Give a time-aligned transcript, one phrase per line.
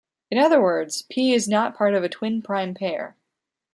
[0.31, 3.15] In other words, "p" is not part of a twin prime pair.